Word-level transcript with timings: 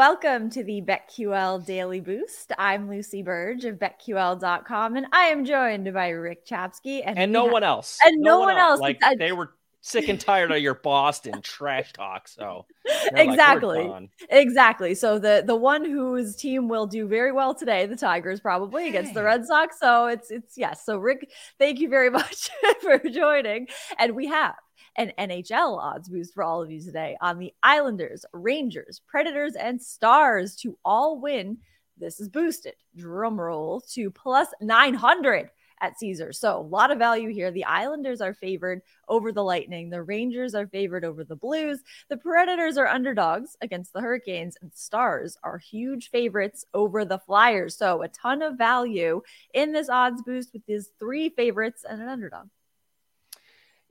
Welcome 0.00 0.48
to 0.52 0.64
the 0.64 0.80
BetQL 0.80 1.66
Daily 1.66 2.00
Boost. 2.00 2.52
I'm 2.56 2.88
Lucy 2.88 3.22
Burdge 3.22 3.66
of 3.66 3.76
BetQL.com, 3.76 4.96
and 4.96 5.06
I 5.12 5.24
am 5.24 5.44
joined 5.44 5.92
by 5.92 6.08
Rick 6.08 6.46
Chapsky 6.46 7.02
and, 7.04 7.18
and 7.18 7.30
no 7.30 7.44
one 7.44 7.62
else. 7.62 7.98
And 8.02 8.22
no, 8.22 8.38
no 8.38 8.40
one, 8.40 8.56
else. 8.56 8.70
else. 8.70 8.80
Like 8.80 9.02
they 9.18 9.32
were 9.32 9.52
sick 9.82 10.08
and 10.08 10.18
tired 10.18 10.52
of 10.52 10.58
your 10.60 10.72
Boston 10.72 11.42
trash 11.42 11.92
talk. 11.92 12.28
So 12.28 12.64
exactly, 13.12 13.88
like, 13.88 14.08
exactly. 14.30 14.94
So 14.94 15.18
the 15.18 15.44
the 15.46 15.54
one 15.54 15.84
whose 15.84 16.34
team 16.34 16.70
will 16.70 16.86
do 16.86 17.06
very 17.06 17.32
well 17.32 17.54
today, 17.54 17.84
the 17.84 17.94
Tigers, 17.94 18.40
probably 18.40 18.88
against 18.88 19.12
the 19.12 19.22
Red 19.22 19.44
Sox. 19.44 19.78
So 19.78 20.06
it's 20.06 20.30
it's 20.30 20.56
yes. 20.56 20.82
So 20.82 20.96
Rick, 20.96 21.30
thank 21.58 21.78
you 21.78 21.90
very 21.90 22.08
much 22.20 22.48
for 22.80 22.98
joining, 23.00 23.68
and 23.98 24.16
we 24.16 24.28
have 24.28 24.54
an 25.00 25.12
NHL 25.18 25.78
odds 25.78 26.10
boost 26.10 26.34
for 26.34 26.42
all 26.42 26.62
of 26.62 26.70
you 26.70 26.78
today 26.78 27.16
on 27.22 27.38
the 27.38 27.54
Islanders, 27.62 28.26
Rangers, 28.34 29.00
Predators, 29.06 29.54
and 29.54 29.80
Stars 29.80 30.54
to 30.56 30.76
all 30.84 31.18
win. 31.18 31.56
This 31.96 32.20
is 32.20 32.28
boosted, 32.28 32.74
drum 32.94 33.40
roll, 33.40 33.80
to 33.92 34.10
plus 34.10 34.48
900 34.60 35.48
at 35.80 35.98
Caesar. 35.98 36.34
So 36.34 36.58
a 36.58 36.60
lot 36.60 36.90
of 36.90 36.98
value 36.98 37.30
here. 37.30 37.50
The 37.50 37.64
Islanders 37.64 38.20
are 38.20 38.34
favored 38.34 38.82
over 39.08 39.32
the 39.32 39.42
Lightning. 39.42 39.88
The 39.88 40.02
Rangers 40.02 40.54
are 40.54 40.66
favored 40.66 41.06
over 41.06 41.24
the 41.24 41.34
Blues. 41.34 41.80
The 42.10 42.18
Predators 42.18 42.76
are 42.76 42.86
underdogs 42.86 43.56
against 43.62 43.94
the 43.94 44.02
Hurricanes, 44.02 44.58
and 44.60 44.70
Stars 44.74 45.38
are 45.42 45.56
huge 45.56 46.10
favorites 46.10 46.66
over 46.74 47.06
the 47.06 47.20
Flyers. 47.20 47.74
So 47.74 48.02
a 48.02 48.08
ton 48.08 48.42
of 48.42 48.58
value 48.58 49.22
in 49.54 49.72
this 49.72 49.88
odds 49.88 50.20
boost 50.20 50.52
with 50.52 50.66
these 50.66 50.90
three 50.98 51.30
favorites 51.30 51.86
and 51.88 52.02
an 52.02 52.08
underdog. 52.10 52.48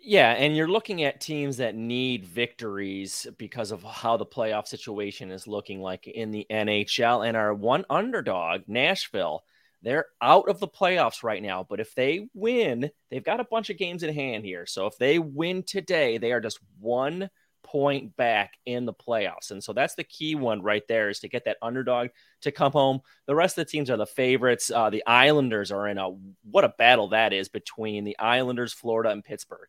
Yeah, 0.02 0.31
and 0.31 0.55
you're 0.55 0.69
looking 0.69 1.03
at 1.03 1.19
teams 1.19 1.58
that 1.58 1.75
need 1.75 2.25
victories 2.25 3.28
because 3.38 3.72
of 3.72 3.83
how 3.83 4.16
the 4.16 4.25
playoff 4.25 4.67
situation 4.67 5.30
is 5.30 5.45
looking 5.45 5.81
like 5.81 6.08
in 6.08 6.31
the 6.31 6.47
NHL 6.50 7.28
and 7.28 7.36
our 7.36 7.53
one 7.53 7.86
underdog, 7.89 8.61
Nashville. 8.67 9.44
They're 9.81 10.06
out 10.22 10.50
of 10.50 10.59
the 10.59 10.67
playoffs 10.67 11.24
right 11.24 11.41
now, 11.41 11.66
but 11.69 11.79
if 11.79 11.94
they 11.96 12.28
win, 12.34 12.91
they've 13.09 13.24
got 13.24 13.40
a 13.40 13.46
bunch 13.46 13.69
of 13.69 13.78
games 13.78 14.03
in 14.03 14.13
hand 14.13 14.44
here. 14.46 14.66
So 14.66 14.88
if 14.88 14.97
they 14.97 15.19
win 15.19 15.63
today, 15.63 16.18
they 16.18 16.31
are 16.31 16.41
just 16.41 16.59
one 16.79 17.29
point 17.63 18.16
back 18.18 18.53
in 18.66 18.85
the 18.85 18.94
playoffs. 18.94 19.51
And 19.51 19.63
so 19.63 19.74
that's 19.74 19.95
the 19.95 20.03
key 20.03 20.35
one 20.35 20.62
right 20.62 20.84
there 20.88 21.09
is 21.09 21.19
to 21.19 21.29
get 21.29 21.45
that 21.45 21.57
underdog 21.62 22.09
to 22.41 22.51
come 22.51 22.72
home. 22.72 23.01
The 23.25 23.35
rest 23.35 23.57
of 23.57 23.66
the 23.66 23.72
teams 23.72 23.90
are 23.90 23.97
the 23.97 24.06
favorites. 24.06 24.72
Uh, 24.74 24.90
the 24.90 25.06
Islanders 25.06 25.72
are 25.72 25.88
in 25.88 25.97
a 25.97 26.09
what 26.50 26.63
a 26.63 26.74
battle 26.78 27.09
that 27.09 27.31
is 27.31 27.47
between 27.50 28.03
the 28.06 28.18
Islanders, 28.19 28.74
Florida, 28.74 29.12
and 29.12 29.24
Pittsburgh 29.24 29.68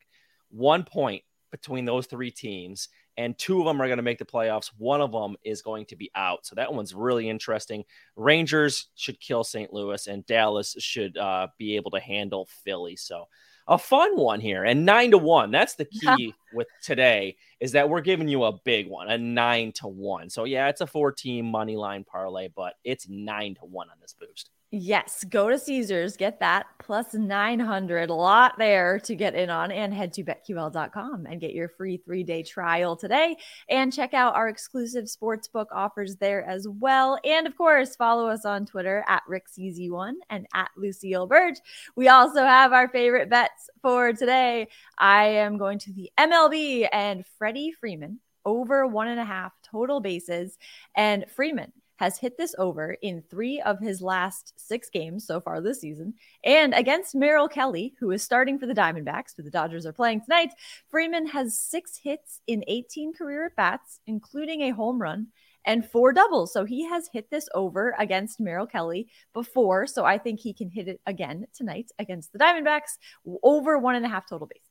one 0.51 0.85
point 0.85 1.23
between 1.51 1.85
those 1.85 2.07
three 2.07 2.31
teams, 2.31 2.89
and 3.17 3.37
two 3.37 3.59
of 3.59 3.67
them 3.67 3.83
are 3.83 3.87
going 3.87 3.99
to 3.99 4.03
make 4.03 4.19
the 4.19 4.25
playoffs. 4.25 4.71
One 4.79 5.01
of 5.01 5.13
them 5.13 5.37
is 5.45 5.63
going 5.63 5.87
to 5.87 5.97
be 5.97 6.11
out. 6.15 6.47
So 6.47 6.55
that 6.55 6.73
one's 6.73 6.95
really 6.95 7.29
interesting. 7.29 7.85
Rangers 8.17 8.89
should 8.95 9.21
kill 9.21 9.45
St. 9.45 9.73
Louis, 9.73 10.07
and 10.07 10.25
Dallas 10.27 10.77
should 10.79 11.17
uh, 11.17 11.49
be 11.59 11.77
able 11.77 11.91
to 11.93 12.01
handle 12.01 12.49
Philly. 12.65 12.97
So 12.97 13.27
a 13.67 13.79
fun 13.79 14.17
one 14.17 14.41
here, 14.41 14.65
and 14.65 14.85
nine 14.85 15.13
to 15.13 15.19
one. 15.19 15.51
That's 15.51 15.75
the 15.75 15.85
key 15.85 16.35
with 16.53 16.67
today 16.83 17.37
is 17.61 17.73
that 17.73 17.89
we're 17.89 18.01
giving 18.01 18.27
you 18.27 18.45
a 18.45 18.59
big 18.65 18.89
one, 18.89 19.09
a 19.09 19.19
nine 19.19 19.73
to 19.77 19.87
one. 19.87 20.29
So 20.29 20.45
yeah, 20.45 20.69
it's 20.69 20.81
a 20.81 20.87
four 20.87 21.13
team 21.13 21.47
money 21.47 21.77
line 21.77 22.05
parlay, 22.05 22.49
but 22.49 22.75
it's 22.85 23.09
nine 23.09 23.55
to 23.57 23.61
one 23.63 23.89
on 23.89 23.97
this 24.01 24.15
boost. 24.19 24.51
Yes, 24.73 25.25
go 25.25 25.51
to 25.51 25.59
Caesars, 25.59 26.17
get 26.17 26.39
that 26.39 26.67
plus 26.79 27.13
900, 27.13 28.09
a 28.09 28.15
lot 28.15 28.57
there 28.57 29.01
to 29.01 29.17
get 29.17 29.35
in 29.35 29.51
on, 29.51 29.73
and 29.73 29.93
head 29.93 30.13
to 30.13 30.23
betql.com 30.23 31.27
and 31.27 31.41
get 31.41 31.55
your 31.55 31.69
free 31.71 31.97
three 31.97 32.23
day 32.23 32.45
trial 32.45 32.95
today. 32.95 33.37
And 33.69 33.93
check 33.93 34.15
out 34.15 34.37
our 34.37 34.49
exclusive 34.49 35.07
sportsbook 35.07 35.67
offers 35.73 36.15
there 36.19 36.45
as 36.45 36.69
well. 36.69 37.19
And 37.25 37.49
of 37.49 37.57
course, 37.57 37.97
follow 37.97 38.29
us 38.29 38.45
on 38.45 38.65
Twitter 38.65 39.05
at 39.09 39.25
RicksEasy1 39.29 40.13
and 40.31 40.47
at 40.55 40.71
Lucille 40.77 41.27
Burge. 41.27 41.59
We 41.97 42.07
also 42.07 42.45
have 42.45 42.73
our 42.73 42.87
favorite 42.87 43.29
bets 43.29 43.71
for 43.83 44.13
today. 44.13 44.69
I 44.99 45.25
am 45.25 45.59
going 45.59 45.81
to 45.81 45.93
the 45.93 46.13
MLB 46.17 46.89
and 46.93 47.25
Freddie 47.39 47.73
Freeman 47.73 48.21
over 48.45 48.87
one 48.87 49.09
and 49.09 49.19
a 49.19 49.25
half 49.25 49.53
total 49.65 50.01
bases. 50.01 50.57
And 50.95 51.25
Freeman 51.29 51.73
has 52.01 52.19
hit 52.19 52.39
this 52.39 52.55
over 52.57 52.97
in 53.03 53.23
three 53.31 53.61
of 53.61 53.79
his 53.79 54.01
last 54.01 54.55
six 54.57 54.89
games 54.89 55.27
so 55.27 55.39
far 55.39 55.61
this 55.61 55.83
season. 55.83 56.15
And 56.43 56.73
against 56.73 57.15
Merrill 57.15 57.47
Kelly, 57.47 57.93
who 58.01 58.11
is 58.11 58.23
starting 58.23 58.59
for 58.59 58.65
the 58.65 58.75
Diamondbacks, 58.75 59.37
who 59.37 59.43
the 59.43 59.51
Dodgers 59.51 59.85
are 59.85 59.93
playing 59.93 60.23
tonight, 60.23 60.49
Freeman 60.89 61.27
has 61.27 61.61
six 61.61 62.01
hits 62.03 62.41
in 62.47 62.65
18 62.67 63.13
career 63.13 63.45
at 63.45 63.57
bats, 63.57 64.01
including 64.07 64.63
a 64.63 64.71
home 64.71 65.01
run 65.01 65.27
and 65.67 65.85
four 65.85 66.15
doubles. 66.15 66.55
So 66.55 66.65
he 66.65 66.87
has 66.89 67.11
hit 67.13 67.31
this 67.31 67.51
over 67.55 67.95
against 67.99 68.41
Merrill 68.41 68.67
Kelly 68.67 69.09
before. 69.35 69.87
So 69.87 70.03
I 70.07 70.17
think 70.17 70.41
he 70.41 70.55
can 70.55 70.71
hit 70.71 70.89
it 70.89 71.03
again 71.05 71.49
tonight 71.55 71.91
against 71.99 72.33
the 72.33 72.39
Diamondbacks 72.39 72.97
over 73.43 73.77
one 73.77 73.97
and 73.97 74.07
a 74.07 74.09
half 74.09 74.27
total 74.27 74.47
bases. 74.47 74.65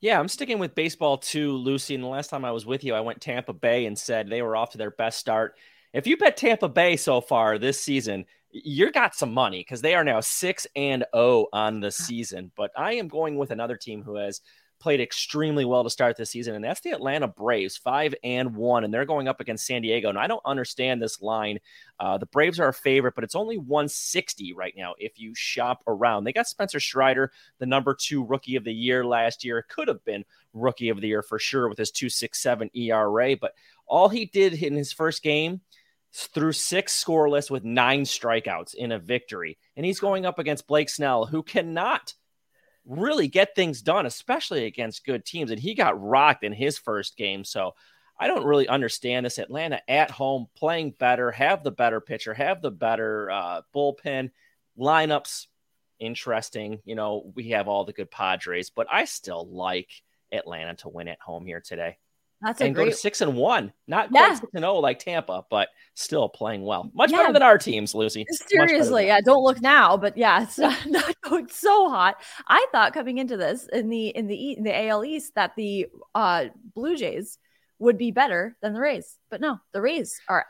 Yeah, 0.00 0.18
I'm 0.18 0.28
sticking 0.28 0.58
with 0.58 0.74
baseball 0.74 1.18
too, 1.18 1.52
Lucy. 1.52 1.94
And 1.94 2.02
the 2.02 2.08
last 2.08 2.30
time 2.30 2.46
I 2.46 2.52
was 2.52 2.64
with 2.64 2.84
you, 2.84 2.94
I 2.94 3.00
went 3.00 3.20
Tampa 3.20 3.52
Bay 3.52 3.84
and 3.84 3.98
said 3.98 4.30
they 4.30 4.40
were 4.40 4.56
off 4.56 4.70
to 4.70 4.78
their 4.78 4.90
best 4.90 5.18
start 5.18 5.56
if 5.96 6.06
you 6.06 6.18
bet 6.18 6.36
Tampa 6.36 6.68
Bay 6.68 6.94
so 6.96 7.22
far 7.22 7.56
this 7.56 7.80
season, 7.80 8.26
you 8.50 8.92
got 8.92 9.14
some 9.14 9.32
money 9.32 9.60
because 9.60 9.80
they 9.80 9.94
are 9.94 10.04
now 10.04 10.20
six 10.20 10.66
and 10.76 11.02
zero 11.02 11.08
oh 11.14 11.48
on 11.54 11.80
the 11.80 11.90
season. 11.90 12.52
But 12.54 12.70
I 12.76 12.94
am 12.94 13.08
going 13.08 13.38
with 13.38 13.50
another 13.50 13.78
team 13.78 14.02
who 14.02 14.16
has 14.16 14.42
played 14.78 15.00
extremely 15.00 15.64
well 15.64 15.82
to 15.82 15.88
start 15.88 16.18
this 16.18 16.28
season, 16.28 16.54
and 16.54 16.62
that's 16.62 16.82
the 16.82 16.90
Atlanta 16.90 17.26
Braves, 17.26 17.78
five 17.78 18.14
and 18.22 18.54
one, 18.54 18.84
and 18.84 18.92
they're 18.92 19.06
going 19.06 19.26
up 19.26 19.40
against 19.40 19.64
San 19.64 19.80
Diego. 19.80 20.10
And 20.10 20.18
I 20.18 20.26
don't 20.26 20.44
understand 20.44 21.00
this 21.00 21.22
line. 21.22 21.60
Uh, 21.98 22.18
the 22.18 22.26
Braves 22.26 22.60
are 22.60 22.68
a 22.68 22.74
favorite, 22.74 23.14
but 23.14 23.24
it's 23.24 23.34
only 23.34 23.56
160 23.56 24.52
right 24.52 24.74
now 24.76 24.94
if 24.98 25.18
you 25.18 25.34
shop 25.34 25.82
around. 25.86 26.24
They 26.24 26.32
got 26.34 26.46
Spencer 26.46 26.78
Strider, 26.78 27.32
the 27.58 27.64
number 27.64 27.96
two 27.98 28.22
rookie 28.22 28.56
of 28.56 28.64
the 28.64 28.74
year 28.74 29.02
last 29.02 29.44
year. 29.44 29.64
Could 29.70 29.88
have 29.88 30.04
been 30.04 30.26
rookie 30.52 30.90
of 30.90 31.00
the 31.00 31.08
year 31.08 31.22
for 31.22 31.38
sure 31.38 31.70
with 31.70 31.78
his 31.78 31.90
267 31.90 32.70
ERA, 32.74 33.34
but 33.34 33.54
all 33.86 34.10
he 34.10 34.26
did 34.26 34.62
in 34.62 34.74
his 34.74 34.92
first 34.92 35.22
game 35.22 35.62
through 36.14 36.52
six 36.52 37.02
scoreless 37.02 37.50
with 37.50 37.64
nine 37.64 38.02
strikeouts 38.02 38.74
in 38.74 38.92
a 38.92 38.98
victory. 38.98 39.58
And 39.76 39.84
he's 39.84 40.00
going 40.00 40.24
up 40.24 40.38
against 40.38 40.66
Blake 40.66 40.88
Snell, 40.88 41.26
who 41.26 41.42
cannot 41.42 42.14
really 42.86 43.28
get 43.28 43.54
things 43.54 43.82
done, 43.82 44.06
especially 44.06 44.64
against 44.64 45.04
good 45.04 45.24
teams. 45.24 45.50
And 45.50 45.60
he 45.60 45.74
got 45.74 46.00
rocked 46.00 46.44
in 46.44 46.52
his 46.52 46.78
first 46.78 47.16
game. 47.16 47.44
So 47.44 47.74
I 48.18 48.28
don't 48.28 48.46
really 48.46 48.68
understand 48.68 49.26
this. 49.26 49.38
Atlanta 49.38 49.80
at 49.90 50.10
home, 50.10 50.46
playing 50.56 50.92
better, 50.92 51.30
have 51.32 51.62
the 51.62 51.70
better 51.70 52.00
pitcher, 52.00 52.32
have 52.32 52.62
the 52.62 52.70
better 52.70 53.30
uh, 53.30 53.62
bullpen 53.74 54.30
lineups. 54.78 55.46
Interesting. 55.98 56.80
You 56.84 56.94
know, 56.94 57.30
we 57.34 57.50
have 57.50 57.68
all 57.68 57.84
the 57.84 57.92
good 57.92 58.10
Padres, 58.10 58.70
but 58.70 58.86
I 58.90 59.04
still 59.04 59.46
like 59.46 59.90
Atlanta 60.32 60.74
to 60.76 60.88
win 60.88 61.08
at 61.08 61.20
home 61.20 61.44
here 61.44 61.60
today. 61.60 61.98
That's 62.42 62.60
and 62.60 62.74
great... 62.74 62.84
go 62.84 62.90
to 62.90 62.96
six 62.96 63.20
and 63.20 63.34
one. 63.34 63.72
Not 63.86 64.10
yeah. 64.12 64.26
quite 64.26 64.38
six 64.38 64.50
and 64.54 64.62
zero 64.62 64.74
oh 64.74 64.78
like 64.80 64.98
Tampa, 64.98 65.44
but 65.50 65.68
still 65.94 66.28
playing 66.28 66.62
well. 66.62 66.90
Much 66.94 67.10
yeah. 67.10 67.18
better 67.18 67.32
than 67.32 67.42
our 67.42 67.58
teams, 67.58 67.94
Lucy. 67.94 68.26
Seriously, 68.30 69.06
yeah. 69.06 69.20
Don't 69.20 69.42
look 69.42 69.60
now, 69.60 69.96
but 69.96 70.16
yeah, 70.16 70.42
it's 70.42 70.58
not, 70.58 70.78
not 70.86 71.20
going 71.22 71.48
so 71.48 71.88
hot. 71.88 72.16
I 72.48 72.66
thought 72.72 72.92
coming 72.92 73.18
into 73.18 73.36
this 73.36 73.66
in 73.72 73.88
the 73.88 74.08
in 74.08 74.26
the 74.26 74.52
in 74.52 74.64
the 74.64 74.88
AL 74.88 75.04
East 75.04 75.34
that 75.34 75.52
the 75.56 75.86
uh, 76.14 76.46
Blue 76.74 76.96
Jays 76.96 77.38
would 77.78 77.98
be 77.98 78.10
better 78.10 78.56
than 78.62 78.72
the 78.72 78.80
Rays. 78.80 79.18
But 79.30 79.40
no, 79.40 79.58
the 79.72 79.80
Rays 79.80 80.18
are 80.28 80.46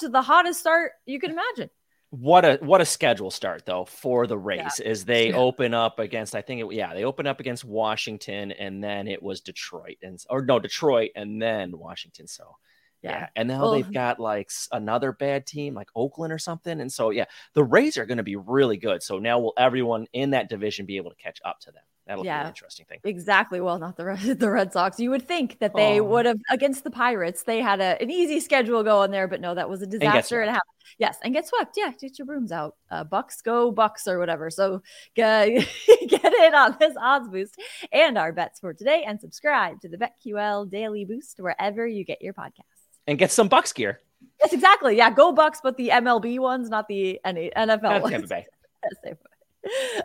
to 0.00 0.08
the 0.08 0.22
hottest 0.22 0.60
start 0.60 0.92
you 1.06 1.20
can 1.20 1.30
imagine. 1.30 1.70
What 2.10 2.44
a 2.44 2.58
what 2.60 2.80
a 2.80 2.84
schedule 2.84 3.30
start 3.30 3.64
though 3.66 3.84
for 3.84 4.26
the 4.26 4.36
Rays 4.36 4.80
Yeah. 4.80 4.88
is 4.90 5.04
they 5.06 5.28
Yeah. 5.28 5.36
open 5.36 5.74
up 5.74 5.98
against 6.00 6.34
I 6.34 6.42
think 6.42 6.60
it 6.60 6.74
yeah 6.74 6.92
they 6.92 7.04
open 7.04 7.26
up 7.26 7.38
against 7.38 7.64
Washington 7.64 8.50
and 8.52 8.82
then 8.82 9.06
it 9.06 9.22
was 9.22 9.40
Detroit 9.40 9.98
and 10.02 10.18
or 10.28 10.42
no 10.42 10.58
Detroit 10.58 11.10
and 11.14 11.40
then 11.40 11.78
Washington 11.78 12.26
so 12.26 12.56
yeah, 13.02 13.10
Yeah. 13.12 13.28
and 13.36 13.48
now 13.48 13.62
Well- 13.62 13.72
they've 13.72 13.92
got 13.92 14.18
like 14.18 14.50
another 14.72 15.12
bad 15.12 15.46
team 15.46 15.74
like 15.74 15.88
Oakland 15.94 16.32
or 16.32 16.38
something 16.38 16.80
and 16.80 16.92
so 16.92 17.10
yeah 17.10 17.26
the 17.54 17.62
Rays 17.64 17.96
are 17.96 18.06
going 18.06 18.18
to 18.18 18.24
be 18.24 18.36
really 18.36 18.76
good 18.76 19.02
so 19.04 19.18
now 19.20 19.38
will 19.38 19.54
everyone 19.56 20.06
in 20.12 20.30
that 20.30 20.48
division 20.48 20.86
be 20.86 20.96
able 20.96 21.10
to 21.10 21.16
catch 21.16 21.38
up 21.44 21.60
to 21.60 21.70
them 21.70 21.84
that'll 22.10 22.24
be 22.24 22.26
Yeah. 22.26 22.42
an 22.42 22.48
interesting 22.48 22.86
thing 22.86 22.98
Exactly. 23.04 23.60
Well, 23.60 23.78
not 23.78 23.96
the 23.96 24.04
Red, 24.04 24.18
the 24.38 24.50
Red 24.50 24.72
Sox. 24.72 24.98
You 25.00 25.10
would 25.10 25.26
think 25.26 25.58
that 25.60 25.74
they 25.74 26.00
Aw. 26.00 26.02
would 26.04 26.26
have 26.26 26.38
against 26.50 26.84
the 26.84 26.90
Pirates. 26.90 27.44
They 27.44 27.60
had 27.60 27.80
a, 27.80 28.00
an 28.02 28.10
easy 28.10 28.40
schedule 28.40 28.82
going 28.82 29.10
there, 29.10 29.28
but 29.28 29.40
no, 29.40 29.54
that 29.54 29.68
was 29.68 29.80
a 29.82 29.86
disaster. 29.86 30.40
And 30.40 30.50
happened. 30.50 30.62
Yes, 30.98 31.18
and 31.22 31.32
get 31.32 31.46
swept. 31.46 31.76
Yeah, 31.76 31.92
get 32.00 32.18
your 32.18 32.26
brooms 32.26 32.50
out. 32.52 32.74
Uh, 32.90 33.04
Bucks 33.04 33.40
go 33.42 33.70
Bucks 33.70 34.08
or 34.08 34.18
whatever. 34.18 34.50
So 34.50 34.82
get 35.14 35.46
get 36.08 36.24
in 36.34 36.54
on 36.54 36.76
this 36.80 36.94
odds 37.00 37.28
boost 37.28 37.54
and 37.92 38.18
our 38.18 38.32
bets 38.32 38.60
for 38.60 38.74
today, 38.74 39.04
and 39.06 39.20
subscribe 39.20 39.80
to 39.82 39.88
the 39.88 39.96
BetQL 39.96 40.68
Daily 40.70 41.04
Boost 41.04 41.38
wherever 41.38 41.86
you 41.86 42.04
get 42.04 42.20
your 42.20 42.34
podcasts. 42.34 42.98
and 43.06 43.18
get 43.18 43.30
some 43.30 43.48
Bucks 43.48 43.72
gear 43.72 44.00
Yes, 44.42 44.52
exactly. 44.52 44.96
Yeah, 44.98 45.10
go 45.10 45.32
Bucks, 45.32 45.60
but 45.62 45.76
the 45.78 45.88
MLB 45.88 46.38
ones, 46.40 46.68
not 46.68 46.88
the 46.88 47.18
any 47.24 47.50
NFL 47.56 47.84
at 47.84 48.02
ones. 48.02 48.12
Tampa 48.12 48.26
Bay 48.28 48.46
Yes, 48.82 48.94
they 49.04 49.10
would. 49.10 50.04